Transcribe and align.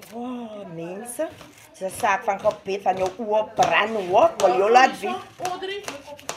Oh, 0.00 0.64
mense. 0.74 1.28
Dis 1.78 1.82
'n 1.84 2.00
saak 2.00 2.24
van 2.24 2.38
gebed 2.40 2.80
van 2.82 2.96
jou 2.96 3.08
oë 3.18 3.40
brand 3.56 3.96
hoor. 4.08 4.30
Wil 4.40 4.54
jy 4.60 4.68
laat 4.76 4.94
weet? 5.00 5.20
Audrey, 5.48 5.82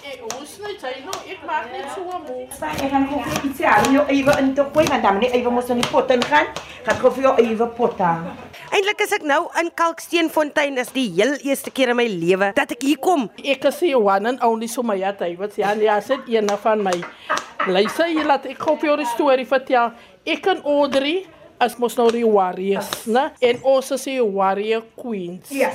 eh, 0.03 0.23
ons 0.39 0.57
net 0.59 0.81
sy 0.83 0.91
nou, 1.05 1.15
ek 1.33 1.45
maak 1.47 1.71
net 1.71 1.87
so 1.95 2.03
moe. 2.03 2.47
Sa 2.51 2.67
ek 2.67 2.89
gaan 2.91 3.07
vir 3.07 3.45
iets 3.47 3.61
aan 3.61 3.93
jou 3.93 4.03
ewe 4.07 4.33
in 4.41 4.53
te 4.53 4.65
gooi 4.73 4.85
want 4.87 5.03
dan 5.03 5.19
nie 5.19 5.29
ewe 5.31 5.49
mos 5.49 5.69
in 5.69 5.79
die 5.79 5.89
pot 5.89 6.11
ingaan. 6.11 6.47
Gaan 6.83 6.99
vir 7.13 7.23
jou 7.23 7.35
ewe 7.45 7.67
pot 7.67 8.01
aan. 8.01 8.27
Eintlik 8.71 8.99
is 9.07 9.13
ek 9.13 9.23
nou 9.23 9.47
in 9.61 9.71
Kalksteenfontein 9.73 10.77
is 10.77 10.91
die 10.91 11.07
heel 11.15 11.35
eerste 11.35 11.71
keer 11.71 11.89
in 11.89 11.95
my 11.95 12.07
lewe 12.07 12.51
dat 12.53 12.71
ek 12.71 12.81
hier 12.81 12.99
kom. 12.99 13.29
Ek 13.43 13.63
is 13.71 13.79
die 13.79 13.95
one 13.95 14.27
and 14.27 14.43
only 14.43 14.67
Somaya 14.67 15.13
Tywits. 15.13 15.55
Ja, 15.55 15.71
ja, 15.71 16.01
sit 16.01 16.27
een 16.27 16.49
van 16.49 16.83
my. 16.83 16.99
Luister, 17.67 18.07
jy 18.07 18.23
laat 18.23 18.45
ek 18.45 18.59
gou 18.59 18.75
vir 18.75 18.89
jou 18.89 18.97
die 18.97 19.11
storie 19.15 19.47
vertel. 19.47 19.93
Ek 20.25 20.45
en 20.45 20.61
Audrey 20.65 21.23
as 21.57 21.77
mos 21.77 21.95
nou 21.97 22.09
die 22.11 22.25
warriors, 22.27 23.05
né? 23.05 23.29
En 23.39 23.61
ons 23.63 23.91
is 23.95 24.03
die 24.03 24.19
warrior 24.21 24.83
queens. 24.99 25.49
Ja. 25.49 25.71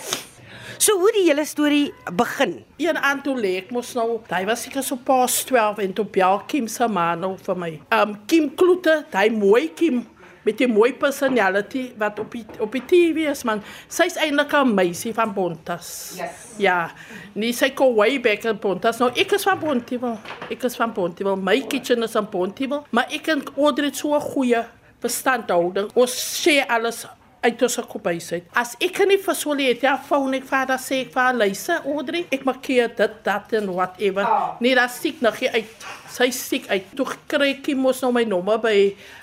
So 0.80 0.97
hoe 0.97 1.11
die 1.12 1.27
hele 1.27 1.45
storie 1.45 1.91
begin. 2.16 2.62
Een 2.80 2.97
aan 2.97 3.20
toe 3.25 3.34
lê 3.37 3.56
ek 3.61 3.73
mos 3.75 3.93
nou, 3.98 4.20
hy 4.30 4.45
was 4.48 4.62
seker 4.65 4.84
so 4.87 4.97
pas 4.97 5.34
12 5.48 5.83
en 5.84 5.93
toe 5.98 6.06
bel 6.09 6.41
Kim 6.48 6.69
se 6.73 6.89
ma 6.89 7.12
nou 7.19 7.34
vir 7.37 7.59
my. 7.59 7.75
Um 7.97 8.16
Kim 8.30 8.48
Kloete, 8.56 9.03
hy 9.12 9.29
mooi 9.34 9.69
Kim 9.77 10.06
met 10.47 10.56
die 10.56 10.69
mooi 10.70 10.95
personality 10.97 11.91
wat 12.01 12.19
op 12.23 12.33
die, 12.33 12.45
op 12.65 12.73
die 12.73 12.83
TV 12.89 13.28
is 13.28 13.45
man. 13.45 13.61
Sy's 13.92 14.17
eintlik 14.17 14.55
'n 14.56 14.75
meisie 14.75 15.12
van 15.15 15.34
Bontas. 15.34 16.17
Yes. 16.17 16.56
Ja. 16.56 16.91
Nee, 17.34 17.53
sy 17.53 17.70
kom 17.70 17.95
way 17.95 18.20
back 18.20 18.45
in 18.45 18.59
Bontas. 18.59 18.98
Nou 18.98 19.11
ek 19.15 19.33
is 19.33 19.45
van 19.45 19.59
Bontiewil. 19.59 20.19
Ek 20.51 20.65
is 20.65 20.77
van 20.77 20.92
Bontiewil. 20.92 21.37
My 21.37 21.61
kitchen 21.61 22.03
is 22.03 22.15
in 22.15 22.27
Bontiewil, 22.31 22.87
maar 22.91 23.06
ek 23.11 23.28
en 23.28 23.42
Audrey 23.56 23.87
het 23.89 23.97
so 23.97 24.15
'n 24.15 24.20
goeie 24.20 24.65
verstandhouding. 25.01 25.91
Ons 25.99 26.15
sê 26.45 26.61
alles 26.67 27.07
uit 27.41 27.63
ons 27.65 27.77
kophuis 27.89 28.33
uit. 28.35 28.49
As 28.57 28.75
ek 28.85 29.01
nie 29.09 29.17
versolie 29.21 29.71
het, 29.71 29.85
ja, 29.87 29.95
foon 30.05 30.37
ek 30.37 30.45
vader 30.49 30.81
sê 30.81 31.03
ek 31.07 31.15
vir 31.15 31.39
luister, 31.41 31.87
Audrey, 31.89 32.27
ek 32.33 32.45
markeer 32.48 32.92
dit, 32.97 33.15
dat 33.25 33.55
en 33.57 33.70
whatever. 33.73 34.27
Ah. 34.29 34.51
Nee, 34.61 34.77
dat 34.77 34.92
stiek 34.92 35.23
nog 35.25 35.41
nie 35.41 35.48
uit. 35.55 35.89
Sy 36.12 36.29
stiek 36.37 36.69
uit. 36.69 36.92
Toe 36.98 37.09
kry 37.31 37.55
ek 37.55 37.73
mos 37.81 38.05
nou 38.05 38.12
my 38.17 38.27
nommer 38.29 38.61
by 38.61 38.77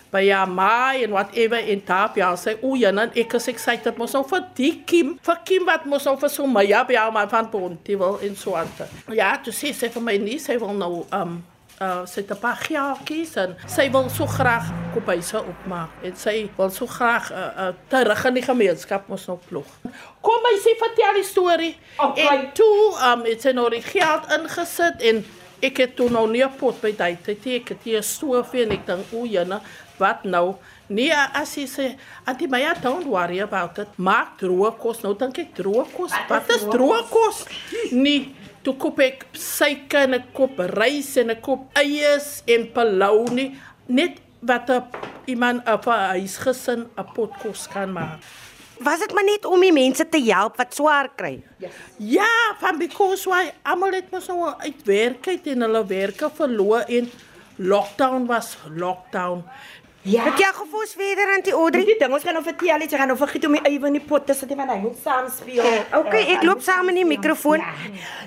by 0.08 0.22
haar 0.30 0.48
ma 0.48 0.96
en 0.96 1.12
whatever 1.12 1.60
en 1.60 1.82
tap 1.84 2.16
ja 2.16 2.30
sê 2.40 2.54
o 2.64 2.78
ja 2.80 2.94
dan 2.96 3.12
ek 3.12 3.34
is 3.36 3.50
excited 3.52 3.98
mos 4.00 4.14
nou 4.16 4.24
vir 4.30 4.46
die 4.56 4.72
Kim 4.88 5.18
vir 5.24 5.42
Kim 5.44 5.68
wat 5.68 5.84
mos 5.86 6.08
nou 6.08 6.16
vir 6.22 6.32
so 6.32 6.48
my 6.48 6.64
ja 6.64 6.86
by 6.88 6.96
haar 6.96 7.12
man 7.12 7.28
van 7.30 7.50
Pontivel 7.52 8.16
en 8.24 8.40
so 8.40 8.56
aan. 8.56 8.72
Ja, 9.12 9.36
toe 9.44 9.54
sê 9.54 9.74
sy 9.76 9.92
vir 9.92 10.06
my 10.08 10.16
nie 10.22 10.40
sy 10.40 10.56
wil 10.62 10.72
nou 10.80 11.04
um 11.12 11.42
uh 11.82 12.06
sy 12.10 12.22
het 12.22 12.32
'n 12.32 12.40
paar 12.42 12.62
jaartjies 12.70 13.36
en 13.36 13.56
sy 13.68 13.90
wil 13.92 14.10
so 14.10 14.26
graag 14.26 14.66
kophuise 14.94 15.40
opmaak 15.40 15.90
en 16.04 16.16
sy 16.16 16.50
wil 16.58 16.70
so 16.70 16.88
graag 16.88 17.32
uh, 17.32 17.38
uh 17.38 17.74
terug 17.88 18.26
in 18.26 18.34
die 18.34 18.44
gemeenskap 18.44 19.08
mos 19.08 19.28
nou 19.28 19.38
ploeg. 19.48 19.70
Kom 20.22 20.42
my 20.44 20.56
sê 20.58 20.74
vertel 20.80 21.14
die 21.14 21.24
storie. 21.24 21.76
Okay. 21.98 22.26
En 22.28 22.54
toe 22.54 22.98
um 23.12 23.26
het 23.26 23.42
sy 23.42 23.52
nou 23.52 23.70
die 23.70 23.82
geld 23.82 24.32
ingesit 24.40 25.02
en 25.02 25.26
ek 25.62 25.78
het 25.78 25.96
toe 25.96 26.10
nou 26.10 26.28
nie 26.30 26.44
'n 26.44 26.58
pot 26.58 26.82
by 26.82 26.96
daai 26.98 27.18
tyd 27.22 27.46
ek 27.46 27.70
het 27.70 27.84
hier 27.84 28.04
stoofie 28.04 28.64
en 28.64 28.72
ek 28.72 28.86
dink 28.86 29.14
o 29.14 29.26
jene 29.26 29.62
wat 29.98 30.24
nou 30.24 30.56
Nee, 30.88 31.12
as 31.12 31.52
jy 31.58 31.66
sê, 31.68 31.86
Auntie 32.24 32.48
Maya, 32.48 32.74
don't 32.80 33.06
worry 33.12 33.42
about 33.44 33.78
it. 33.78 33.90
Maak 34.00 34.38
droë 34.40 34.72
kos. 34.80 35.02
Nou 35.04 35.14
dink 35.20 35.42
ek 35.44 35.50
droë 35.58 35.84
kos. 35.92 36.14
Wat 36.30 36.54
is 36.56 36.64
droë 36.64 37.02
kos? 37.12 37.42
Nee, 37.92 38.32
toe 38.62 38.76
koop 38.76 39.00
ek 39.00 39.26
suiker 39.34 40.08
en 40.08 40.14
ek 40.20 40.32
koop 40.34 40.60
rys 40.74 41.16
en 41.22 41.30
ek 41.36 41.42
koop 41.46 41.68
eiers 41.80 42.42
en 42.48 42.68
palou 42.74 43.28
nie. 43.34 43.52
Net 43.88 44.20
wat 44.42 44.70
'n 44.70 44.84
iemand 45.26 45.68
op 45.68 45.88
'n 45.88 46.18
huisgesin 46.18 46.88
'n 46.98 47.08
pot 47.14 47.32
kos 47.42 47.68
kan 47.68 47.92
maak. 47.92 48.20
Was 48.80 49.00
dit 49.00 49.14
maar 49.14 49.24
net 49.24 49.46
om 49.46 49.60
die 49.60 49.74
mense 49.74 50.06
te 50.10 50.20
help 50.22 50.58
wat 50.58 50.74
swaar 50.74 51.10
kry. 51.16 51.44
Ja, 51.98 52.56
van 52.60 52.78
because 52.78 53.30
why 53.30 53.52
almal 53.64 53.92
het 53.92 54.12
mos 54.12 54.28
nou 54.28 54.54
uit 54.58 54.84
werk 54.86 55.28
uit 55.28 55.48
en 55.48 55.62
hulle 55.62 55.86
werke 55.86 56.30
verloor 56.34 56.86
en 56.88 57.10
lockdown 57.56 58.26
was 58.26 58.58
lockdown. 58.76 59.44
Ja. 60.08 60.24
Het 60.24 60.40
jy 60.40 60.50
gefos 60.56 60.94
verder 60.96 61.32
aan 61.34 61.42
die 61.44 61.52
Audrey? 61.52 61.84
Die 61.84 61.98
ding 62.00 62.14
ons 62.16 62.24
gaan 62.24 62.38
nou 62.38 62.44
vertel 62.46 62.84
iets, 62.86 62.94
jy 62.96 63.00
gaan 63.02 63.10
nou 63.12 63.18
vergiet 63.20 63.44
om 63.44 63.58
die 63.58 63.74
ewe 63.74 63.90
in 63.90 63.98
die 63.98 64.04
pot 64.08 64.24
te 64.24 64.36
sit 64.38 64.54
want 64.56 64.72
hy 64.72 64.78
moet 64.80 65.02
saam 65.04 65.26
speel. 65.34 65.66
Okay, 65.98 66.22
ek 66.38 66.46
loop 66.48 66.62
saam 66.64 66.88
met 66.88 66.96
die 66.96 67.04
mikrofoon. 67.08 67.60
Ja. 67.60 67.74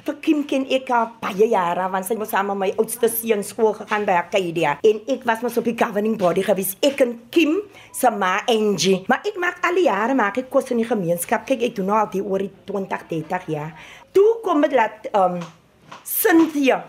Vir 0.04 0.18
Kim 0.26 0.42
ken 0.50 0.66
ek 0.76 0.92
al 0.92 1.08
baie 1.22 1.48
jare 1.48 1.86
want 1.94 2.04
sy 2.04 2.18
was 2.20 2.34
saam 2.34 2.52
met 2.52 2.60
my 2.60 2.68
oudste 2.74 3.08
seun 3.08 3.40
skool 3.46 3.72
gegaan 3.78 4.04
by 4.08 4.18
Arcadia 4.20 4.74
en 4.90 5.00
ek 5.14 5.24
was 5.30 5.40
mos 5.46 5.56
op 5.56 5.70
die 5.70 5.76
governing 5.80 6.18
body 6.20 6.44
gewees. 6.44 6.74
Ek 6.84 7.00
en 7.06 7.16
Kim 7.32 7.56
se 7.96 8.12
ma 8.12 8.34
Angie. 8.44 9.00
Maar 9.08 9.24
ek 9.32 9.40
maak 9.40 9.64
al 9.64 9.80
die 9.80 9.86
jare 9.88 10.18
maak 10.18 10.42
ek 10.44 10.50
kos 10.52 10.68
in 10.74 10.82
die 10.84 10.88
gemeenskap. 10.90 11.48
Kyk, 11.48 11.64
ek 11.70 11.78
doen 11.80 11.88
nou 11.94 11.96
al 12.02 12.12
die 12.12 12.20
oor 12.20 12.44
die 12.44 12.52
20, 12.68 13.08
30 13.08 13.48
jaar. 13.56 13.72
Toe 14.12 14.36
kom 14.44 14.60
dit 14.68 14.76
laat 14.76 15.08
um 15.16 15.40
Cynthia 16.04 16.84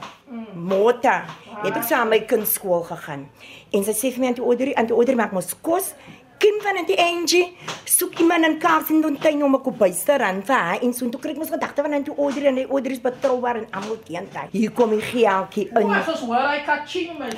Mota. 0.55 1.21
Het 1.61 1.75
ek 1.75 1.85
saam 1.87 2.09
met 2.11 2.23
my 2.23 2.27
kindskool 2.29 2.83
gegaan. 2.87 3.27
En 3.75 3.83
sy 3.83 3.95
sê 3.95 4.11
vir 4.13 4.23
my 4.23 4.31
aan 4.31 4.39
die 4.39 4.45
Audrey, 4.45 4.73
aan 4.79 4.89
die 4.89 4.95
Audrey 4.95 5.17
maak 5.19 5.35
mos 5.35 5.51
kos. 5.61 5.93
Kim 6.41 6.55
van 6.63 6.79
die 6.87 6.97
Angie 6.97 7.51
soek 7.85 8.17
iemand 8.23 8.47
in 8.47 8.55
Kaapstadfontein 8.57 9.43
om 9.45 9.55
'n 9.55 9.61
kophuis 9.61 10.03
te 10.03 10.17
ran 10.17 10.41
vir 10.41 10.55
haar 10.55 10.81
en 10.81 10.93
so 10.93 11.09
toe 11.09 11.21
kry 11.21 11.31
ek 11.31 11.37
mos 11.37 11.53
gedagte 11.53 11.81
van 11.81 11.93
aan 11.93 12.03
die 12.03 12.15
Audrey 12.17 12.47
en 12.47 12.55
die 12.55 12.65
Audrey 12.65 12.93
is 12.93 13.01
betroubaar 13.01 13.55
en 13.55 13.67
almal 13.71 13.99
ken 14.05 14.27
haar. 14.33 14.47
Hier 14.51 14.71
kom 14.71 14.89
die 14.89 15.01
geeltjie 15.01 15.69
in. 15.69 15.87
Wat 15.87 16.07
is 16.07 16.19
hoor 16.19 16.47
hy 16.47 16.63
kaching 16.65 17.19
man. 17.19 17.29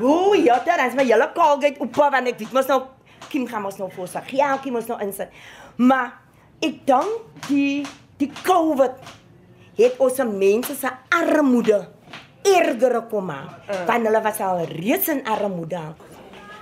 O, 0.00 0.34
ja, 0.34 0.62
dan 0.64 0.86
is 0.86 0.94
my 0.94 1.04
hele 1.04 1.30
Colgate 1.34 1.80
op 1.80 1.96
want 1.96 2.28
ek 2.28 2.38
weet 2.38 2.52
mos 2.52 2.66
nou 2.66 2.82
Kim 3.28 3.46
gaan 3.46 3.62
mos 3.62 3.78
nou 3.78 3.90
vir 3.90 4.08
sy 4.08 4.20
geeltjie 4.20 4.72
mos 4.72 4.86
nou 4.86 5.00
insit. 5.00 5.28
Maar 5.76 6.12
ek 6.60 6.86
dink 6.86 7.48
die 7.48 7.86
die 8.18 8.30
COVID 8.44 8.92
het 9.76 9.98
ons 9.98 10.18
mense 10.18 10.74
se 10.74 10.90
armoede 11.08 11.88
erger 12.42 13.02
kom 13.10 13.30
maak. 13.30 13.68
Uh. 13.68 13.84
Want 13.86 14.06
hulle 14.06 14.22
was 14.22 14.40
al 14.40 14.64
reeds 14.70 15.08
in 15.08 15.24
armoede. 15.26 15.82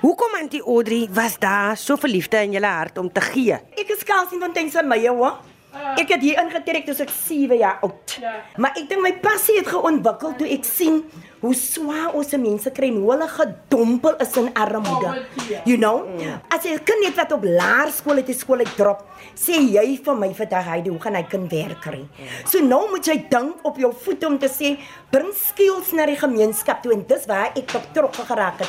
Hoekom 0.00 0.34
Auntie 0.40 0.62
Audrey 0.64 1.08
was 1.12 1.38
daar 1.38 1.76
so 1.76 1.96
verliefde 1.96 2.40
in 2.42 2.54
julle 2.56 2.66
hart 2.66 2.98
om 2.98 3.12
te 3.12 3.20
gee? 3.20 3.58
Ek 3.76 3.90
is 3.92 4.00
skaars 4.00 4.30
nie 4.32 4.40
van 4.40 4.52
tens 4.56 4.76
aan 4.80 4.88
my 4.88 5.00
hoor. 5.08 5.36
Ek 5.70 6.08
het 6.10 6.22
hier 6.24 6.38
ingetrek 6.42 6.86
toe 6.88 6.96
ek 7.04 7.12
7 7.14 7.58
jaar 7.60 7.78
oud. 7.86 8.16
Ja. 8.20 8.32
Maar 8.58 8.74
ek 8.78 8.88
dink 8.90 9.02
my 9.04 9.12
passie 9.22 9.58
het 9.60 9.68
geontwikkel 9.70 10.34
toe 10.38 10.48
ek 10.50 10.66
sien 10.66 11.02
hoe 11.40 11.54
swaar 11.56 12.16
ons 12.18 12.34
mense 12.36 12.70
kry 12.76 12.90
en 12.90 12.98
hoe 13.00 13.12
hulle 13.14 13.28
gedompel 13.32 14.18
is 14.24 14.36
in 14.40 14.50
armoede. 14.58 15.12
You 15.64 15.78
know? 15.78 16.04
As 16.52 16.64
jy 16.64 16.74
'n 16.74 16.84
kind 16.84 17.06
het 17.06 17.16
wat 17.16 17.32
op 17.32 17.44
laerskool 17.44 18.16
het, 18.16 18.26
die 18.26 18.34
skool 18.34 18.58
uit 18.58 18.74
drop, 18.76 19.06
sê 19.34 19.56
jy 19.56 20.00
vir 20.04 20.16
my 20.16 20.34
vandag 20.34 20.64
hy 20.64 20.82
hoe 20.88 21.00
gaan 21.00 21.14
hy 21.14 21.22
kan 21.22 21.48
werk 21.48 21.80
kry? 21.80 22.08
So 22.44 22.58
nou 22.60 22.90
moet 22.90 23.06
jy 23.06 23.26
dink 23.30 23.56
op 23.62 23.76
jou 23.78 23.92
voete 23.92 24.26
om 24.26 24.38
te 24.38 24.48
sê 24.48 24.78
bring 25.10 25.32
skills 25.32 25.92
na 25.92 26.06
die 26.06 26.16
gemeenskap 26.16 26.82
toe 26.82 26.92
en 26.92 27.06
dis 27.06 27.26
waar 27.26 27.52
ek 27.54 27.72
betrokke 27.72 28.26
geraak 28.26 28.58
het. 28.58 28.68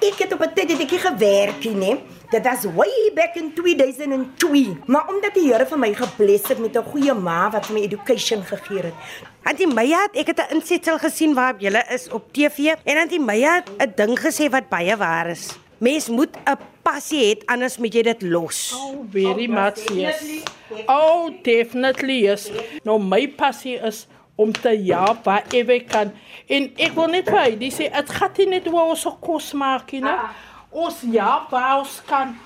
Ek 0.00 0.16
het 0.16 0.32
op 0.32 0.40
'n 0.40 0.52
tyd 0.54 0.70
het 0.72 0.80
ek 0.80 1.00
gewerk 1.00 1.64
nie, 1.64 1.74
nee. 1.74 1.96
Dit 2.30 2.44
was 2.44 2.64
way 2.64 3.10
back 3.14 3.34
in 3.34 3.52
2002. 3.54 4.76
Maar 4.86 5.08
omdat 5.08 5.34
die 5.34 5.52
Here 5.52 5.66
vir 5.66 5.78
my 5.78 5.94
gebless 5.94 6.48
het 6.48 6.58
met 6.58 6.76
'n 6.76 6.84
goeie 6.84 7.14
ma 7.14 7.50
wat 7.50 7.68
my 7.68 7.82
education 7.82 8.42
gegee 8.42 8.82
het. 8.82 8.94
Auntie 9.42 9.66
Meya 9.66 10.02
het 10.02 10.16
ek 10.16 10.26
het 10.26 10.40
'n 10.40 10.54
insetsel 10.54 10.98
gesien 10.98 11.34
waarop 11.34 11.60
julle 11.60 11.84
is 11.90 12.08
op 12.08 12.32
TV 12.32 12.74
en 12.84 12.96
Auntie 12.96 13.20
Meya 13.20 13.54
het 13.54 13.66
'n 13.78 13.92
ding 13.96 14.18
gesê 14.18 14.48
wat 14.50 14.68
baie 14.68 14.96
waar 14.96 15.30
is. 15.30 15.58
Mens 15.78 16.08
moet 16.08 16.36
'n 16.46 16.58
passie 16.82 17.34
hê 17.34 17.44
anders 17.46 17.78
moet 17.78 17.94
jy 17.94 18.02
dit 18.02 18.22
los. 18.22 18.72
Oh, 18.74 19.04
very 19.10 19.46
much 19.46 19.80
yes. 19.92 20.22
Oh, 20.86 21.30
definitely 21.42 22.20
yes. 22.22 22.50
Nou 22.84 23.02
my 23.02 23.28
passie 23.28 23.76
is 23.76 24.06
om 24.40 24.52
te 24.52 24.72
help 24.88 25.24
waar 25.28 25.44
ek 25.52 25.88
kan. 25.90 26.12
En 26.48 26.68
ek 26.80 26.94
wil 26.96 27.10
net 27.12 27.28
vir 27.30 27.56
die 27.60 27.72
sê 27.74 27.90
dit 27.92 28.14
gaan 28.16 28.36
nie 28.38 28.48
net 28.56 28.70
oor 28.70 28.94
ons 28.94 29.06
kos 29.20 29.52
maak 29.58 29.92
nie. 29.92 30.16
Ons 30.70 31.02
ja, 31.10 31.32
waar 31.50 31.80
ons 31.82 31.98
kan 32.08 32.36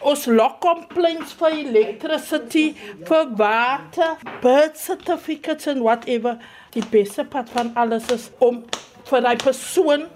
ons 0.00 0.22
lok 0.32 0.60
complaints 0.64 1.34
vir 1.36 1.58
electricity, 1.58 2.70
vir 3.08 3.26
water, 3.36 4.14
birth 4.40 4.78
certificates 4.80 5.68
and 5.68 5.84
whatever. 5.84 6.38
Die 6.72 6.84
beste 6.92 7.26
part 7.28 7.50
van 7.52 7.74
alles 7.76 8.08
is 8.14 8.30
om 8.40 8.62
vir 9.10 9.26
daai 9.26 9.36
persoon 9.36 10.08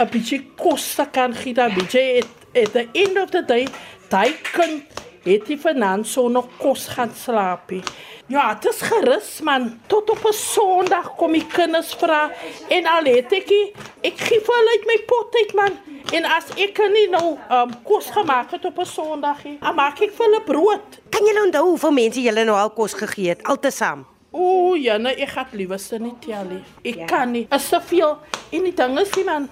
'n 0.00 0.08
bietjie 0.10 0.40
kos 0.56 0.94
te 0.94 1.06
kan 1.12 1.34
gee, 1.34 1.54
daai 1.54 1.70
bietjie 1.74 2.22
at, 2.22 2.30
at 2.54 2.72
the 2.72 2.86
end 2.94 3.18
of 3.18 3.30
the 3.30 3.42
day, 3.42 3.68
daai 4.10 4.34
kind 4.52 4.82
het 5.24 5.46
die 5.46 5.58
vanaand 5.58 6.06
so 6.06 6.28
nog 6.28 6.48
kos 6.58 6.88
gaan 6.88 7.10
slaap. 7.14 7.70
nie. 7.70 7.82
Ja, 8.28 8.54
dit 8.54 8.72
is 8.72 8.80
gerus 8.80 9.40
man. 9.40 9.80
Tot 9.86 10.10
op 10.10 10.24
'n 10.24 10.32
Sondag 10.32 11.14
kom 11.16 11.32
die 11.32 11.46
kinders 11.46 11.94
vra 11.94 12.30
en 12.68 12.86
al 12.86 13.04
het 13.04 13.32
ek 13.32 13.48
nie, 13.48 13.72
ek 14.00 14.18
gee 14.20 14.40
vir 14.40 14.54
hulle 14.54 14.70
uit 14.76 14.86
my 14.86 14.98
pot 15.06 15.34
uit 15.34 15.54
man. 15.54 15.72
En 16.12 16.24
as 16.24 16.44
ek 16.56 16.78
nie 16.92 17.08
nou 17.08 17.38
um, 17.50 17.72
kos 17.82 18.10
gemaak 18.10 18.50
het 18.50 18.64
op 18.64 18.78
'n 18.78 18.84
Sondag 18.84 19.44
nie, 19.44 19.58
dan 19.60 19.74
maak 19.74 20.00
ek 20.00 20.12
vir 20.12 20.26
hulle 20.26 20.42
brood. 20.42 21.00
Kan 21.08 21.24
julle 21.24 21.44
onthou 21.44 21.64
hoeveel 21.64 21.90
mense 21.90 22.20
julle 22.20 22.44
nou 22.44 22.58
al 22.58 22.70
kos 22.70 22.92
gegee 22.92 23.28
het 23.28 23.42
altesaam? 23.42 24.06
O, 24.30 24.74
ja, 24.74 24.96
nee, 24.96 25.14
ek 25.14 25.28
gaan 25.28 25.46
liewerste 25.52 25.98
nie 25.98 26.14
tel 26.20 26.44
nie. 26.44 26.62
Ek 26.82 26.98
ja. 26.98 27.04
kan 27.04 27.30
nie. 27.30 27.46
Is 27.50 27.68
te 27.68 27.80
veel. 27.80 28.18
En 28.50 28.62
die 28.62 28.74
ding 28.74 28.98
is 28.98 29.14
nie 29.16 29.24
man. 29.24 29.48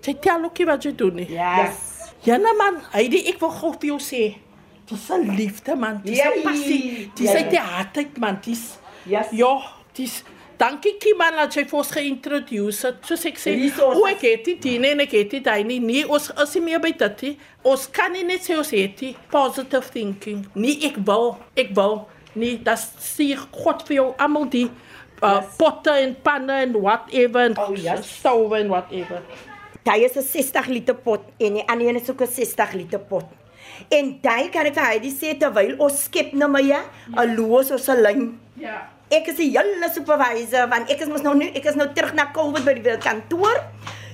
Jy 0.00 0.14
tel 0.20 0.44
ook 0.44 0.58
nie 0.58 0.66
wat 0.66 0.82
jy 0.82 0.94
doen 0.94 1.14
nie. 1.14 1.26
Yes. 1.30 1.90
Ja, 2.22 2.36
nee 2.36 2.54
man, 2.54 2.78
Heidi, 2.90 3.26
ek 3.28 3.40
wil 3.40 3.50
gou 3.50 3.72
vir 3.72 3.88
jou 3.88 3.98
sê. 3.98 4.36
Dis 4.90 5.08
'n 5.10 5.36
liefde 5.36 5.76
man, 5.76 6.00
dis 6.04 6.18
'n 6.18 6.42
passie, 6.42 7.10
dis 7.14 7.32
Ja, 7.32 7.38
'n 7.38 7.44
ja. 7.44 7.50
teater 7.50 8.06
man, 8.18 8.38
dis 8.42 8.78
Yes. 9.06 9.26
Ja, 9.32 9.62
dis 9.94 10.22
Dankie 10.60 10.98
Kiman 10.98 11.32
dat 11.36 11.54
jy 11.54 11.62
vir 11.64 11.78
ons 11.78 11.90
geïntroduseer 11.90 12.90
het. 12.92 13.06
Soos 13.06 13.24
ek 13.24 13.38
sê, 13.40 13.54
o 13.80 14.04
ek 14.04 14.20
het 14.20 14.44
dit 14.44 14.64
nie 14.64 14.90
en 14.90 15.00
ek 15.00 15.10
het 15.16 15.30
dit 15.30 15.44
daai 15.44 15.64
nie. 15.64 15.78
Nee, 15.80 16.02
ons 16.08 16.30
is 16.42 16.54
nie 16.54 16.62
meer 16.66 16.80
by 16.80 16.90
dit 16.92 17.22
nie. 17.22 17.38
Ons 17.62 17.86
kan 17.90 18.12
nie 18.12 18.24
net 18.24 18.40
sê 18.44 18.58
ons 18.58 18.70
het 18.70 19.00
nie 19.00 19.16
positive 19.30 19.88
thinking. 19.90 20.42
Nee, 20.54 20.76
ek 20.84 20.96
wil, 21.06 21.38
ek 21.56 21.70
wil. 21.74 22.08
Nee, 22.34 22.58
dat 22.62 22.78
sê 23.00 23.30
God 23.50 23.86
vir 23.88 23.96
jou 23.96 24.14
almal 24.18 24.44
die 24.50 24.68
uh, 25.22 25.40
Yes. 25.40 25.56
potte 25.56 25.90
en 25.96 26.14
panne 26.22 26.52
en 26.52 26.72
whatever 26.82 27.40
en 27.40 27.56
Oh, 27.58 27.74
yes. 27.76 28.18
stove 28.18 28.52
en 28.60 28.68
whatever. 28.68 29.22
Daai 29.84 30.04
is 30.04 30.16
'n 30.16 30.22
60 30.22 30.66
liter 30.66 30.94
pot 30.94 31.20
en 31.38 31.54
die 31.54 31.64
ander 31.68 31.88
een 31.88 31.96
is 31.96 32.10
ook 32.10 32.20
'n 32.20 32.26
60 32.26 32.72
liter 32.74 32.98
pot. 33.00 33.24
En 33.90 34.18
daai 34.22 34.50
kan 34.54 34.66
ek 34.66 34.74
vir 34.74 34.84
Heidi 34.84 35.10
sê 35.10 35.34
terwyl 35.38 35.76
ons 35.78 36.04
skep 36.04 36.32
nou 36.32 36.48
maar 36.48 36.62
ja, 36.62 36.82
'n 37.16 37.36
loos 37.36 37.70
of 37.70 37.88
'n 37.88 38.02
lyn. 38.02 38.40
Ja. 38.56 38.88
Ek 39.10 39.28
is 39.28 39.36
die 39.36 39.50
hele 39.50 39.88
supervisor 39.92 40.68
want 40.68 40.90
ek 40.90 41.00
is 41.00 41.08
mos 41.08 41.22
nou 41.22 41.34
nu 41.34 41.46
ek 41.54 41.64
is 41.64 41.74
nou 41.74 41.88
terug 41.94 42.14
na 42.14 42.30
COVID 42.32 42.64
by 42.64 42.74
die 42.74 42.96
kantoor. 42.98 43.58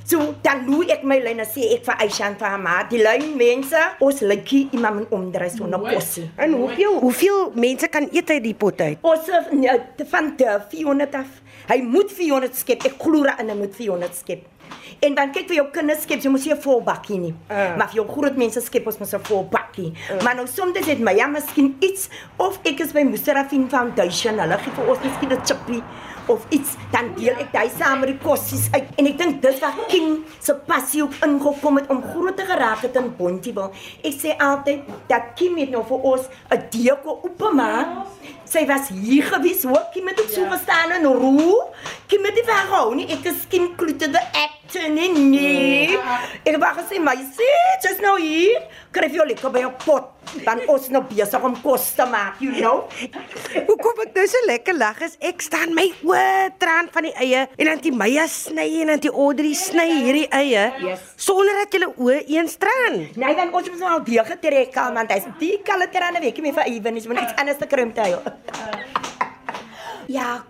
So 0.07 0.37
dan 0.39 0.69
loop 0.71 0.87
ek 0.95 1.03
my 1.03 1.17
lyn 1.19 1.41
en 1.43 1.49
sê 1.51 1.65
ek 1.75 1.83
vir 1.89 2.03
Aisha 2.05 2.29
en 2.31 2.37
vir 2.39 2.47
haar 2.47 2.61
ma, 2.63 2.77
die 2.87 3.01
lyn 3.03 3.33
mense, 3.39 3.81
ons 4.07 4.21
lykie 4.23 4.69
iemand 4.77 5.01
moet 5.01 5.15
omdraai 5.17 5.51
so 5.51 5.67
na 5.67 5.81
kosie. 5.83 6.29
En 6.39 6.55
hoeveel 6.55 7.01
hoeveel 7.03 7.41
mense 7.59 7.91
kan 7.91 8.07
eet 8.13 8.31
uit 8.31 8.45
die 8.45 8.55
pot 8.55 8.81
uit? 8.81 9.03
Ons 9.03 9.27
eh, 9.35 9.51
nee, 9.59 9.75
van 10.13 10.31
de 10.39 10.61
400 10.71 11.19
af. 11.25 11.43
Hy 11.73 11.81
moet 11.83 12.15
400 12.15 12.55
skep. 12.55 12.87
Ek 12.87 13.01
glo 13.03 13.27
daarin 13.27 13.51
hy 13.51 13.59
moet 13.59 13.75
400 13.75 14.15
skep. 14.15 14.47
En 15.03 15.15
dan 15.19 15.35
kyk 15.35 15.51
vir 15.51 15.59
jou 15.59 15.67
kinders 15.75 16.07
skep, 16.07 16.23
jy 16.23 16.31
moet 16.31 16.45
nie 16.47 16.55
'n 16.55 16.63
vol 16.63 16.81
bakkie 16.87 17.19
nie. 17.19 17.35
Uh. 17.51 17.75
Maar 17.77 17.91
vir 17.91 17.99
jou 17.99 18.07
groot 18.07 18.37
mense 18.37 18.61
skep 18.63 18.87
ons 18.87 18.99
moet 18.99 19.13
'n 19.13 19.27
vol 19.27 19.45
bakkie. 19.51 19.93
Maar 20.23 20.37
nou 20.37 20.47
soms 20.47 20.87
het 20.87 21.01
my 21.01 21.19
ja 21.19 21.27
miskien 21.27 21.77
iets 21.81 22.09
of 22.37 22.61
ek 22.63 22.81
is 22.81 22.93
by 22.93 23.03
Musarafin 23.03 23.69
Foundation, 23.69 24.39
hulle 24.39 24.59
gee 24.59 24.71
vir 24.71 24.89
ons 24.89 25.03
miskien 25.03 25.33
'n 25.33 25.43
chippie 25.45 25.83
of 26.29 26.47
iets, 26.55 26.75
dan 26.91 27.13
deel 27.17 27.37
ek 27.43 27.53
daai 27.53 27.71
saam 27.79 28.01
met 28.03 28.13
die 28.13 28.19
kossies 28.23 28.69
uit. 28.73 28.89
En 28.99 29.07
ek 29.07 29.19
dink 29.19 29.43
dis 29.43 29.61
waar 29.63 29.77
King 29.91 30.25
se 30.39 30.55
passie 30.69 31.03
ook 31.03 31.17
ingekom 31.27 31.81
het 31.81 31.91
om 31.93 32.03
groot 32.13 32.37
te 32.37 32.47
geraak 32.49 32.85
het 32.87 32.97
in 32.97 33.13
Bontebal. 33.19 33.73
Ek 34.03 34.17
sê 34.19 34.37
altyd 34.37 34.87
dat 35.11 35.35
Kim 35.39 35.59
het 35.61 35.71
nou 35.71 35.85
vir 35.87 36.09
ons 36.13 36.29
'n 36.51 36.63
deko 36.71 37.21
oopgemaak. 37.23 38.07
Sy 38.47 38.63
was 38.67 38.89
hier 38.95 39.25
gewees, 39.27 39.65
hoor, 39.67 39.89
Kim 39.93 40.07
het 40.07 40.21
ook 40.23 40.31
so 40.31 40.45
gestaan 40.51 40.91
en 40.97 41.05
roe. 41.07 41.67
Kim 42.07 42.25
het 42.25 42.35
nie 42.39 42.45
verhou 42.47 42.95
nie, 42.95 43.07
ek 43.11 43.25
is 43.33 43.47
Kim 43.51 43.73
Kloete 43.77 44.07
de 44.11 44.21
actor 44.39 44.89
nie, 44.91 45.09
nee. 45.13 45.99
Ek 46.47 46.59
wou 46.63 46.73
gesê, 46.79 47.01
meisie, 47.03 47.51
jy's 47.83 47.99
nou 48.03 48.15
hier, 48.23 48.63
kryf 48.95 49.13
jou 49.13 49.27
lekker 49.27 49.51
by 49.51 49.65
'n 49.67 49.75
pot. 49.85 50.13
Dan 50.45 50.61
ons 50.67 50.89
nou 50.91 51.03
besig 51.07 51.43
om 51.43 51.55
kos 51.63 51.95
te 51.95 52.05
maak, 52.07 52.41
you 52.41 52.53
know. 52.59 52.89
Hoekom 53.67 54.01
ek 54.07 54.15
nou 54.15 54.27
so 54.27 54.37
lekker 54.47 54.75
lag 54.75 55.01
is 55.01 55.17
ek 55.21 55.41
staan 55.41 55.75
my 55.75 55.87
oë 56.03 56.51
traan 56.59 56.89
van 56.93 57.03
die 57.03 57.13
eie 57.15 57.47
en 57.57 57.65
dan 57.67 57.79
die 57.79 57.93
Meya 57.93 58.27
sny 58.27 58.81
en 58.83 58.87
dan 58.87 58.99
die 58.99 59.11
Audrey 59.13 59.55
sny 59.55 59.87
hierdie 60.03 60.29
eie 60.31 60.73
Yes. 60.83 61.01
sonder 61.17 61.55
dat 61.63 61.73
julle 61.73 61.93
oë 61.97 62.27
eens 62.27 62.57
traan. 62.59 62.99
Nee, 63.15 63.35
dan 63.37 63.55
ons 63.55 63.71
moet 63.71 63.79
nou 63.79 63.91
al 63.91 64.03
weer 64.05 64.25
getrek 64.25 64.75
want 64.75 65.11
hy's 65.13 65.25
die 65.39 65.61
kalaterane 65.63 66.21
week 66.21 66.39
nie 66.43 66.53
vir 66.53 66.65
even, 66.67 66.97
is 66.97 67.07
moet 67.07 67.21
iets 67.21 67.37
anders 67.39 67.59
te 67.59 67.67
krimp 67.67 67.97
hy. 67.97 68.09
Ja, 68.11 68.36
Ja. 70.07 70.45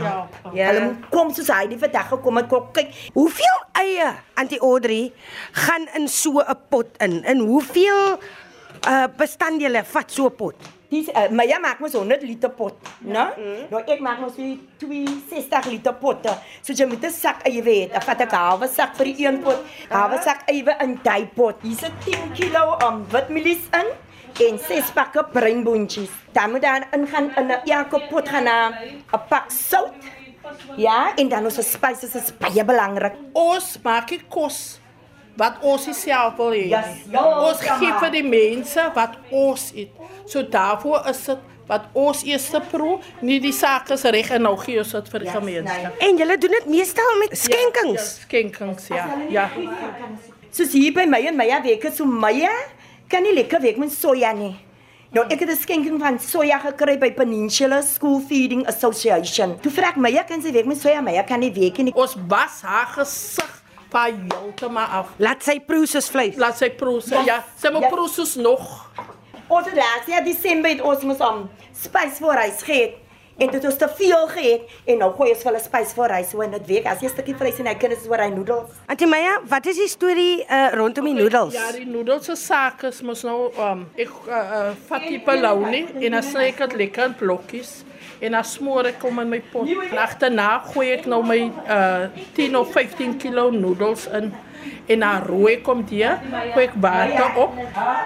Ja. 0.00 0.28
ja. 0.52 0.66
Hulle 0.72 0.96
kom 1.10 1.30
soos 1.32 1.48
hy 1.48 1.66
die 1.70 1.78
vandag 1.80 2.08
gekom 2.12 2.36
het, 2.36 2.48
kom 2.48 2.66
kyk. 2.76 2.90
Hoeveel 3.14 3.58
eie 3.80 4.10
antie 4.36 4.60
Audrey 4.60 5.12
gaan 5.52 5.88
in 5.96 6.08
so 6.08 6.40
'n 6.40 6.56
pot 6.68 6.86
in? 7.00 7.24
En 7.24 7.38
hoeveel 7.38 8.18
uh 8.88 9.06
bestanddele 9.16 9.84
vat 9.84 10.10
so 10.12 10.26
'n 10.26 10.34
pot? 10.36 10.54
Dis 10.88 11.08
uh, 11.08 11.28
maar 11.28 11.46
ja 11.46 11.58
maak 11.58 11.78
mos 11.80 11.92
100 11.92 12.22
liter 12.22 12.50
pot, 12.50 12.74
né? 13.04 13.24
Nou 13.70 13.82
ek 13.84 14.00
maak 14.00 14.20
mos 14.20 14.32
vir 14.36 14.56
62 14.80 15.66
liter 15.68 15.92
potte. 15.94 16.32
So 16.62 16.72
jy 16.72 16.86
moet 16.88 17.04
'n 17.04 17.10
sak 17.10 17.42
eie 17.44 17.62
weet. 17.62 17.92
Ek 17.92 18.02
vat 18.02 18.20
'n 18.20 18.28
halwe 18.32 18.68
sak 18.68 18.96
vir 18.96 19.04
die 19.04 19.26
een 19.26 19.40
pot, 19.42 19.58
halwe 19.90 20.18
sak 20.22 20.42
eie 20.48 20.64
in 20.80 20.98
daai 21.02 21.26
pot. 21.34 21.56
Hier's 21.62 21.82
'n 21.84 21.92
10 22.04 22.32
kg 22.32 22.56
um, 22.88 23.04
witmielies 23.12 23.64
in 23.72 23.86
en 24.40 24.58
6 24.58 24.92
pakke 24.94 25.24
breinboontjies. 25.32 26.10
Dan 26.32 26.50
moet 26.50 26.62
dan 26.62 26.84
ingaan 26.92 27.30
in 27.36 27.46
'n 27.46 27.60
elke 27.64 28.00
pot 28.10 28.28
gaan 28.28 28.48
'n 28.48 29.20
pak 29.28 29.50
sout. 29.50 29.92
Ja, 30.76 31.12
en 31.16 31.28
dan 31.28 31.44
ons 31.44 31.70
spices 31.70 32.14
is 32.14 32.32
baie 32.38 32.64
belangrik. 32.64 33.12
Ons 33.32 33.78
maak 33.82 34.08
die 34.08 34.22
kos 34.28 34.80
wat 35.38 35.60
ons 35.60 35.86
self 36.00 36.36
wil 36.36 36.50
hê. 36.50 36.66
Yes, 36.68 36.86
nie. 37.06 37.14
ja, 37.14 37.22
ons 37.48 37.62
ja, 37.62 37.76
gee 37.78 37.92
vir 38.00 38.10
die 38.10 38.24
mense 38.26 38.90
wat 38.94 39.18
ons 39.30 39.70
eet. 39.74 39.92
So 40.26 40.42
daarvoor 40.42 41.06
is 41.12 41.22
dit 41.24 41.38
wat 41.68 41.90
ons 41.92 42.22
eers 42.24 42.48
proe, 42.70 42.96
nie 43.20 43.36
die 43.44 43.52
sake 43.52 43.92
is 43.98 44.04
reg 44.08 44.30
en 44.32 44.46
nou 44.48 44.54
gee 44.56 44.80
ons 44.80 44.94
dit 44.96 45.10
vir 45.12 45.24
die 45.24 45.28
Yes, 45.28 45.36
gemeenskap. 45.36 46.00
En 46.06 46.16
julle 46.22 46.38
doen 46.40 46.56
dit 46.56 46.70
meestal 46.72 47.12
met 47.20 47.36
skenkings. 47.36 48.08
Ja, 48.08 48.16
ja, 48.16 48.24
skenkings, 48.24 48.88
ja. 48.88 49.04
Ja. 49.28 49.46
Soos 50.50 50.72
hier 50.72 50.94
by 50.96 51.04
my 51.06 51.20
en 51.28 51.36
Maya 51.36 51.60
weke 51.62 51.92
so 51.92 52.08
Maya 52.08 52.54
kan 53.08 53.22
nie 53.22 53.34
lekker 53.34 53.60
week 53.60 53.76
met 53.80 53.92
soja 53.92 54.32
nie. 54.36 54.54
Nou 55.10 55.24
ek 55.32 55.40
het 55.40 55.50
'n 55.50 55.56
skenking 55.56 56.00
van 56.00 56.18
soja 56.20 56.58
gekry 56.60 56.98
by 56.98 57.10
Peninsula 57.12 57.80
School 57.82 58.20
Feeding 58.20 58.66
Association. 58.66 59.58
Toe 59.60 59.72
vra 59.72 59.88
ek 59.88 59.96
Maya 59.96 60.22
kan 60.24 60.42
sy 60.42 60.52
week 60.52 60.66
met 60.66 60.76
soja, 60.80 61.00
Maya 61.02 61.22
kan 61.22 61.40
nie 61.40 61.52
week 61.52 61.78
nie. 61.78 61.92
Ons 61.94 62.16
was 62.28 62.60
haar 62.62 62.86
gesig 62.86 63.62
van 63.90 64.28
heeltemal 64.30 64.84
af. 64.86 65.06
Laat 65.18 65.42
sy 65.42 65.58
proe 65.60 65.86
soos 65.86 66.10
vleis. 66.10 66.36
Laat 66.36 66.58
sy 66.58 66.70
proe. 66.70 67.00
Ja, 67.06 67.22
Ja, 67.24 67.44
sy 67.56 67.70
moet 67.72 67.82
ja. 67.82 67.88
proe 67.88 68.08
soos 68.08 68.34
nog. 68.36 68.90
Ons 69.48 69.66
het 69.66 69.74
laas 69.74 70.06
ja 70.06 70.20
Desember 70.20 70.70
het 70.70 70.80
ons 70.82 71.02
mos 71.02 71.18
om 71.18 71.48
spys 71.72 72.18
vir 72.18 72.34
rys 72.34 72.62
gehad. 72.62 72.90
En 73.38 73.50
dit 73.50 73.64
was 73.64 73.76
te 73.78 73.88
veel 73.94 74.26
gehad 74.26 74.60
en 74.84 74.96
nou 74.98 75.12
gooi 75.14 75.28
ons 75.30 75.42
vir 75.44 75.52
hulle 75.52 75.60
spys 75.62 75.92
vir 75.94 76.10
rys 76.10 76.30
so 76.32 76.42
in 76.42 76.54
dit 76.56 76.64
week 76.66 76.86
as 76.90 76.98
jy 76.98 77.06
'n 77.06 77.12
stukkie 77.12 77.34
vleis 77.38 77.58
en 77.62 77.68
hy 77.70 77.74
kinders 77.78 78.08
oor 78.10 78.18
hy 78.18 78.30
noedels. 78.34 78.70
Antie 78.90 79.06
Meya, 79.06 79.36
wat 79.46 79.66
is 79.66 79.76
die 79.78 79.86
storie 79.88 80.42
uh, 80.42 80.72
rondom 80.74 81.04
die 81.04 81.14
noedels? 81.14 81.54
Ja, 81.54 81.70
die 81.72 81.86
noedels 81.86 82.24
se 82.26 82.34
sake 82.34 82.88
is 82.88 82.98
mos 83.02 83.22
nou 83.22 83.52
um 83.54 83.86
ek 83.94 84.10
uh, 84.26 84.34
uh, 84.34 84.72
vat 84.88 85.06
die 85.06 85.20
bologna 85.22 85.84
en 86.00 86.18
dan 86.18 86.22
sny 86.22 86.48
ek 86.50 86.64
dit 86.64 86.74
lekker 86.82 87.04
in 87.04 87.14
blokkies 87.14 87.84
en 88.20 88.34
dan 88.34 88.44
smoor 88.44 88.90
ek 88.90 89.06
hom 89.06 89.22
in 89.22 89.30
my 89.30 89.40
pot. 89.52 89.70
En 89.70 89.98
agterna 89.98 90.48
gooi 90.72 90.90
ek 90.98 91.06
nou 91.06 91.22
my 91.22 91.40
uh 91.70 92.10
10 92.34 92.58
of 92.58 92.72
15 92.74 93.18
kg 93.22 93.52
noedels 93.54 94.08
in 94.18 94.32
en 94.88 94.98
dan 94.98 95.22
rooi 95.22 95.52
ek 95.60 95.66
hom 95.70 95.84
die, 95.86 96.02
gooi 96.54 96.64
ek 96.66 96.74
water 96.82 97.38
op 97.38 97.54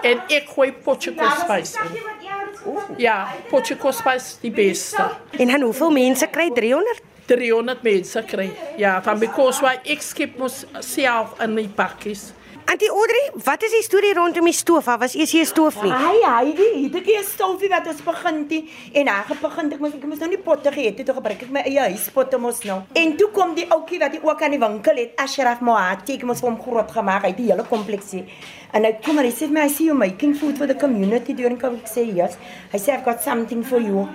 en 0.02 0.26
ek 0.28 0.52
gooi 0.52 0.72
potjeko 0.84 1.30
spice 1.40 1.78
in. 1.80 2.21
Ja, 2.96 3.28
potjeko 3.50 3.90
spice 3.90 4.36
die 4.40 4.50
beste. 4.50 5.08
En 5.38 5.48
dan 5.48 5.60
hoeveel 5.60 5.90
mense 5.90 6.26
kry 6.26 6.50
300? 6.54 7.02
300 7.26 7.82
mense 7.82 8.22
kry. 8.26 8.50
Ja, 8.76 9.02
van 9.02 9.18
because 9.18 9.60
why 9.62 9.78
ek 9.84 10.02
skep 10.02 10.38
mos 10.38 10.64
self 10.80 11.38
in 11.40 11.54
my 11.54 11.68
pakkies. 11.68 12.32
Antie 12.70 12.88
Audrey, 12.88 13.30
wat 13.44 13.62
is 13.66 13.72
die 13.74 13.82
storie 13.82 14.12
rondom 14.14 14.46
die 14.46 14.54
stoof? 14.54 14.86
Daar 14.86 14.98
was 15.02 15.14
eers 15.18 15.32
nie 15.34 15.42
'n 15.42 15.46
stoof 15.46 15.82
nie. 15.82 15.90
Ai, 15.92 16.22
ai, 16.22 16.54
die 16.54 16.84
het 16.84 16.94
ek 16.94 17.06
'n 17.06 17.24
stofie 17.24 17.68
wat 17.68 17.86
ons 17.86 18.02
begin 18.02 18.46
die 18.46 18.70
en 18.94 19.08
hy 19.08 19.22
het 19.28 19.40
begin 19.40 19.72
ek 19.72 19.80
moet 19.80 19.94
ek 19.94 20.04
moet 20.04 20.20
nou 20.20 20.28
nie 20.28 20.38
potte 20.38 20.72
gee 20.72 20.86
het, 20.86 21.04
toe 21.06 21.14
gebruik 21.14 21.42
ek 21.42 21.50
my 21.50 21.60
eie 21.60 21.80
huispotte 21.80 22.38
mos 22.38 22.62
nou. 22.62 22.82
En 22.94 23.16
toe 23.16 23.28
kom 23.30 23.54
die 23.54 23.66
ouetjie 23.68 23.98
wat 23.98 24.12
hy 24.12 24.20
ook 24.22 24.42
aan 24.42 24.50
die 24.50 24.60
winkel 24.60 24.96
het, 24.96 25.12
Ashraf 25.16 25.60
Mohati, 25.60 26.14
ek 26.14 26.22
mos 26.22 26.40
hom 26.40 26.56
groot 26.62 26.90
gemaak, 26.90 27.22
hy 27.22 27.28
het 27.28 27.36
die 27.36 27.50
hele 27.50 27.64
kompleksie. 27.64 28.24
Hy 28.72 28.92
kom 29.04 29.18
en 29.20 29.26
hy 29.28 29.32
sê 29.36 29.46
vir 29.50 29.52
my, 29.52 29.66
I 29.68 29.72
see 29.72 29.86
you 29.90 29.94
making 29.94 30.32
food 30.32 30.56
for 30.56 30.66
the 30.66 30.74
community 30.74 31.34
during 31.36 31.58
COVID. 31.60 31.82
Ek 31.84 31.90
sê, 31.92 32.06
yes. 32.08 32.38
Hy 32.72 32.78
sê, 32.80 32.94
I've 32.94 33.04
got 33.04 33.20
something 33.20 33.60
for 33.68 33.82
you. 33.84 34.06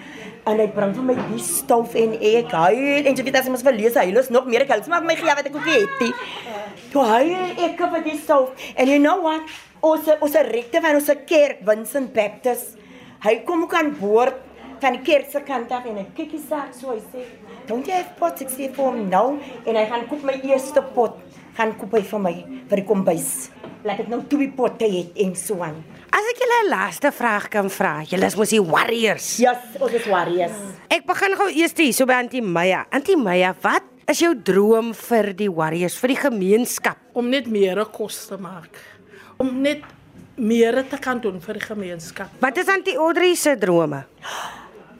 En 0.50 0.58
hy 0.58 0.66
bring 0.74 0.96
vir 0.96 1.06
my 1.06 1.16
die 1.28 1.44
stof 1.46 1.94
en 2.00 2.16
ek 2.16 2.56
huil. 2.56 3.06
En 3.06 3.14
jy 3.14 3.26
weet 3.28 3.38
as 3.38 3.52
mos 3.54 3.66
verlees, 3.68 4.00
hy 4.00 4.10
is 4.18 4.32
nog 4.34 4.48
meer 4.50 4.66
ek 4.66 4.74
huil. 4.74 4.82
Smaak 4.88 5.06
my 5.06 5.18
gee 5.20 5.36
wat 5.38 5.50
ek 5.50 5.60
ook 5.60 5.70
het. 5.70 6.02
Toe 6.94 7.06
huil 7.12 7.62
ek 7.68 7.86
vir 7.94 8.04
die 8.08 8.18
stof. 8.18 8.56
And 8.74 8.90
you 8.90 8.98
know 9.04 9.20
what? 9.28 9.46
Ons 9.86 10.10
ons 10.18 10.40
rekte 10.50 10.82
van 10.82 10.98
ons 10.98 11.14
kerk 11.30 11.62
Vincent 11.68 12.10
Baptist. 12.16 12.80
Hy 13.22 13.38
kom 13.46 13.68
ook 13.68 13.78
aan 13.78 13.94
boord 14.00 14.42
van 14.82 14.98
die 14.98 15.04
kerk 15.06 15.30
se 15.30 15.42
kant 15.46 15.72
af 15.74 15.86
en 15.90 16.02
hy 16.02 16.06
kyk 16.18 16.34
die 16.34 16.42
saak 16.42 16.74
so 16.74 16.94
hy 16.94 17.02
sê, 17.14 17.26
"Don't 17.68 17.86
you 17.86 17.94
have 17.94 18.18
pots?" 18.18 18.42
Ek 18.42 18.50
sê 18.50 18.74
vir 18.74 18.86
hom, 18.86 19.10
"No." 19.10 19.38
En 19.66 19.76
hy 19.76 19.86
gaan 19.86 20.08
koop 20.08 20.24
my 20.24 20.40
eerste 20.44 20.82
pot. 20.82 21.18
Gaan 21.58 21.78
koop 21.78 21.94
hy 21.94 22.02
vir 22.02 22.20
my 22.20 22.34
vir 22.70 22.78
die 22.78 22.86
kombuis. 22.86 23.50
Laat 23.84 24.00
ek 24.00 24.10
nou 24.10 24.22
twee 24.30 24.50
potte 24.50 24.86
hê 24.86 25.06
en 25.26 25.36
so 25.36 25.62
aan. 25.62 25.84
As 26.10 26.26
ek 26.32 26.40
julle 26.42 26.58
'n 26.64 26.70
laaste 26.70 27.12
vraag 27.12 27.50
kan 27.50 27.70
vra, 27.70 28.04
julle 28.04 28.26
is 28.26 28.36
mos 28.36 28.50
die 28.50 28.62
warriors. 28.62 29.38
Yes, 29.38 29.78
ons 29.80 29.94
is 29.94 30.06
warriors. 30.06 30.58
Ek 30.90 31.06
begin 31.06 31.36
gou 31.36 31.50
eers 31.50 31.74
hier 31.76 31.94
so 31.94 32.06
by 32.06 32.14
Antie 32.14 32.42
Meya. 32.42 32.86
Antie 32.92 33.18
Meya, 33.18 33.54
wat 33.62 33.84
is 34.08 34.20
jou 34.20 34.34
droom 34.34 34.94
vir 34.94 35.34
die 35.34 35.52
warriors, 35.52 35.98
vir 35.98 36.08
die 36.08 36.22
gemeenskap? 36.30 36.98
om 37.18 37.32
net 37.34 37.48
meer 37.50 37.82
kos 37.90 38.28
te 38.30 38.38
maak. 38.38 38.78
Om 39.42 39.62
net 39.62 39.86
meer 40.38 40.84
te 40.90 41.00
kan 41.02 41.20
doen 41.22 41.40
vir 41.42 41.58
die 41.58 41.66
gemeenskap. 41.66 42.30
Wat 42.44 42.58
is 42.62 42.70
Antie 42.70 42.98
Audrey 43.02 43.34
se 43.36 43.56
drome? 43.58 44.04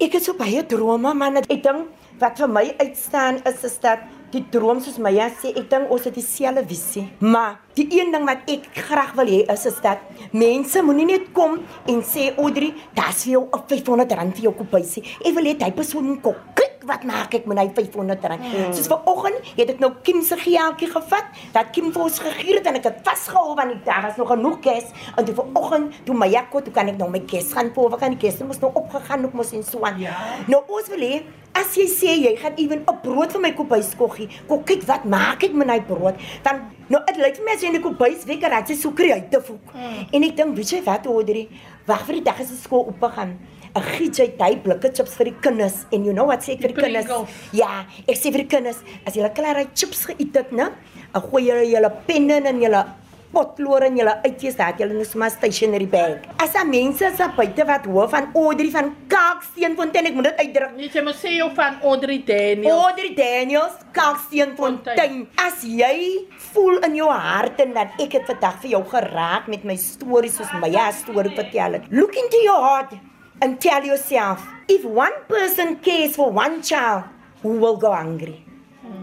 Ek 0.02 0.18
het 0.18 0.26
so 0.26 0.34
baie 0.38 0.64
drome, 0.66 1.14
man. 1.14 1.38
Ek 1.44 1.62
dink 1.62 1.94
wat 2.22 2.40
vir 2.42 2.50
my 2.50 2.66
uitstaan 2.82 3.38
is 3.46 3.64
is 3.70 3.78
dat 3.84 4.02
die 4.32 4.44
droom 4.52 4.82
soos 4.84 4.98
Maya 5.00 5.30
sê, 5.30 5.54
ek 5.56 5.70
dink 5.72 5.92
ons 5.94 6.04
het 6.08 6.16
dieselfde 6.18 6.66
visie. 6.68 7.06
Maar 7.20 7.60
die 7.78 7.88
een 8.00 8.12
ding 8.12 8.26
wat 8.28 8.50
ek 8.52 8.68
graag 8.76 9.16
wil 9.20 9.32
hê 9.32 9.44
is 9.54 9.66
is 9.70 9.80
dat 9.84 10.04
mense 10.32 10.84
moenie 10.84 11.08
net 11.14 11.32
kom 11.34 11.60
en 11.88 12.04
sê 12.04 12.32
Audrey, 12.36 12.74
dis 12.98 13.24
vir 13.24 13.34
jou 13.38 13.48
'n 13.48 13.64
500 13.70 14.12
rand 14.18 14.36
vir 14.36 14.44
jou 14.44 14.54
kopiesie. 14.54 15.04
Ek 15.26 15.34
wil 15.34 15.46
hê 15.46 15.74
persoon 15.76 16.08
moet 16.08 16.22
kom. 16.22 16.57
Wat 16.88 17.04
maak 17.08 17.34
ek 17.38 17.48
met 17.50 17.60
hy 17.60 17.68
500 17.76 18.28
rand. 18.32 18.44
Mm. 18.48 18.74
Soos 18.76 18.90
vanoggend 18.92 19.52
het 19.58 19.74
ek 19.74 19.82
nou 19.84 19.92
Kim 20.08 20.22
se 20.26 20.38
geldjie 20.40 20.90
gevat, 20.92 21.42
dat 21.56 21.72
Kim 21.76 21.92
vir 21.94 22.06
ons 22.08 22.20
gegee 22.24 22.58
het 22.58 22.70
en 22.70 22.80
ek 22.80 22.88
het 22.90 23.02
vasgehou 23.06 23.56
want 23.58 23.74
die 23.74 23.82
daar 23.88 24.06
was 24.08 24.20
nog 24.20 24.32
genoeg 24.32 24.60
kes 24.64 24.94
en 25.16 25.26
toe 25.28 25.36
vanoggend 25.36 26.00
toe 26.08 26.16
Maya 26.16 26.46
kom, 26.52 26.64
toe 26.64 26.74
kan 26.74 26.88
ek 26.92 27.00
nou 27.00 27.10
my 27.12 27.22
kes 27.28 27.52
gaan 27.56 27.74
voor, 27.76 27.92
wat 27.94 28.04
kan 28.06 28.16
die 28.16 28.22
kes 28.22 28.40
mos 28.48 28.62
nou 28.64 28.72
opgegaan 28.74 29.26
ook 29.28 29.36
mos 29.38 29.54
en 29.58 29.66
so 29.68 29.84
aan. 29.88 30.00
Ja. 30.02 30.16
Nou 30.48 30.64
ons 30.68 30.90
wil 30.94 31.04
hê 31.06 31.22
as 31.58 31.76
jy 31.78 31.88
sê 31.90 32.16
jy 32.22 32.34
gaan 32.38 32.58
ewen 32.62 32.84
'n 32.86 32.98
brood 33.04 33.32
vir 33.32 33.42
my 33.42 33.52
kophuis 33.52 33.92
koggie, 33.98 34.30
kom 34.48 34.64
kyk 34.64 34.84
wat 34.88 35.06
maak 35.06 35.44
ek 35.44 35.54
met 35.54 35.68
my 35.68 35.80
brood? 35.82 36.16
Dan 36.44 36.62
nou 36.90 37.02
dit 37.06 37.18
lyk 37.18 37.36
vir 37.38 37.46
my 37.46 37.54
as 37.54 37.62
jy 37.64 37.72
'n 37.74 37.82
kophuis 37.82 38.26
wekker 38.26 38.54
het, 38.54 38.70
jy 38.70 38.76
so 38.76 38.92
kreatief 38.92 39.50
ook. 39.50 39.74
Mm. 39.74 40.08
En 40.14 40.24
ek 40.24 40.38
dink, 40.38 40.56
weet 40.56 40.70
jy 40.70 40.84
wat, 40.84 41.06
Audrey, 41.06 41.48
wag 41.88 42.06
vir 42.06 42.16
die 42.16 42.24
dag 42.24 42.40
as 42.40 42.48
die 42.48 42.58
skool 42.58 42.88
oop 42.88 43.12
gaan. 43.12 43.38
'n 43.78 43.84
giet 43.94 44.20
jy 44.20 44.28
tyd 44.40 44.62
blikke 44.66 44.90
chips 44.94 45.18
vir 45.20 45.32
die 45.32 45.38
kinders 45.46 45.86
en 45.94 46.06
you 46.06 46.14
know 46.14 46.28
wat 46.28 46.42
sê 46.46 46.56
ek 46.56 46.64
vir 46.66 46.74
die 46.74 46.82
kinders? 46.82 47.34
Ja, 47.54 47.86
ek 48.08 48.18
sê 48.18 48.32
vir 48.34 48.46
die 48.46 48.52
kinders, 48.56 48.80
as 49.06 49.18
julle 49.18 49.30
klaar 49.38 49.60
daai 49.60 49.74
chips 49.74 50.08
geëet 50.10 50.40
het, 50.42 50.52
né? 50.52 50.72
Dan 51.14 51.22
gooi 51.30 51.44
julle 51.46 51.68
julle 51.70 51.92
penne 52.08 52.42
in 52.50 52.64
julle 52.64 52.86
potlood 53.32 53.84
en 53.84 53.98
julle 54.00 54.14
uitjies 54.24 54.56
dat 54.58 54.80
julle 54.82 54.96
net 54.98 55.10
sommer 55.10 55.30
stationery 55.30 55.88
bag. 55.92 56.24
As 56.42 56.54
daar 56.56 56.68
mense 56.68 57.06
is 57.06 57.18
daar 57.20 57.34
buite 57.36 57.66
wat 57.68 57.86
hoor 57.86 58.08
van 58.10 58.30
Audrey 58.34 58.72
van 58.74 58.94
Kalksteenfontein, 59.12 60.10
ek 60.10 60.16
moet 60.18 60.30
dit 60.30 60.40
uitdruk. 60.46 60.72
Nee, 60.78 60.92
jy 60.94 61.04
moet 61.06 61.20
sê 61.20 61.34
jou 61.36 61.50
van 61.58 61.78
Audrey 61.84 62.22
Daniel. 62.28 62.80
Audrey 62.88 63.12
Daniels, 63.18 63.76
Kalksteenfontein. 63.98 65.28
As 65.44 65.66
jy 65.68 66.24
voel 66.54 66.80
in 66.88 66.98
jou 67.02 67.12
hart 67.12 67.62
en 67.66 67.76
dat 67.78 68.00
ek 68.04 68.18
het 68.20 68.32
vandag 68.32 68.58
vir 68.64 68.74
jou 68.78 68.82
geraak 68.96 69.52
met 69.52 69.68
my 69.68 69.78
stories 69.82 70.40
soos 70.40 70.56
my 70.62 70.72
ja 70.72 70.90
storie 70.96 71.36
vertel 71.36 71.78
het. 71.78 71.92
Look 71.92 72.18
into 72.18 72.42
your 72.48 72.64
heart 72.64 72.98
and 73.42 73.60
tell 73.62 73.84
yourself, 73.84 74.44
if 74.68 74.84
one 74.84 75.14
person 75.28 75.78
cares 75.78 76.16
for 76.16 76.32
one 76.32 76.62
child, 76.62 77.04
who 77.42 77.58
will 77.60 77.78
go 77.78 77.94
hungry? 77.94 78.44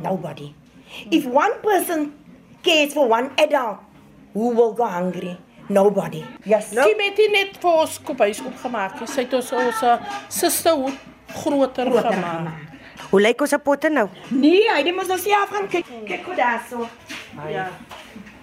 Nobody. 0.03 0.55
If 1.11 1.25
one 1.27 1.61
person 1.63 2.13
cares 2.63 2.93
for 2.95 3.09
one 3.09 3.31
adult, 3.39 3.79
who 4.33 4.49
will 4.51 4.73
go 4.73 4.87
hungry? 4.87 5.37
Nobody. 5.69 6.25
Yes. 6.45 6.73
No. 6.73 6.85
Kim 6.85 6.99
het 7.01 7.21
net 7.33 7.57
vir 7.63 7.71
ons 7.81 7.97
kophuis 8.05 8.41
opgemaak. 8.45 8.99
Sy 9.09 9.25
het 9.25 9.33
ons 9.39 9.51
ons 9.57 9.83
uh, 9.89 9.95
sisterhood 10.29 10.99
groter, 11.33 11.89
Groter 11.89 12.13
gemaak. 12.13 12.37
gemaak. 12.37 13.09
Hoe 13.11 13.21
lyk 13.23 13.41
ons 13.47 13.55
potte 13.65 13.89
nou? 13.93 14.09
Nee, 14.31 14.67
hy 14.69 14.93
moet 14.93 15.09
ons 15.15 15.23
self 15.25 15.55
gaan 15.55 15.69
kyk. 15.73 15.89
Kyk 16.09 16.27
hoe 16.29 16.37
daar 16.37 16.61
so. 16.69 16.89
Ja. 17.49 17.69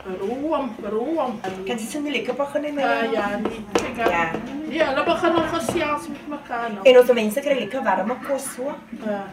Room, 0.05 0.71
room. 0.89 1.39
Kan 1.67 1.77
jy 1.77 1.85
sien 1.85 2.03
die 2.07 2.11
lekker 2.15 2.33
begin 2.39 2.65
in 2.65 2.75
my? 2.75 2.81
Ja, 2.81 3.01
ja, 3.11 3.27
nee. 3.43 3.61
Kyk, 3.73 3.97
Ja. 3.97 4.09
ja. 4.09 4.23
Ja, 4.71 4.85
hulle 4.93 5.03
begin 5.03 5.33
nog 5.35 5.49
gesels 5.53 6.07
met 6.07 6.27
mekaar 6.27 6.69
nou. 6.73 6.85
En 6.89 6.97
ons 7.01 7.11
mense 7.13 7.39
kry 7.43 7.57
lekker 7.59 7.83
warme 7.83 8.15
kos 8.27 8.53
so. 8.55 8.73
Ja. 9.05 9.23